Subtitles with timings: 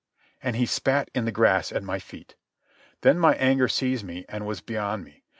[0.41, 2.33] And he spat in the grass at my feet.
[3.01, 5.21] Then my anger seized me and was beyond me.